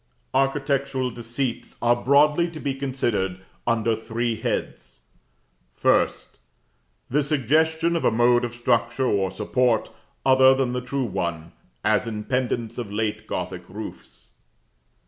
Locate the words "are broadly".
1.79-2.49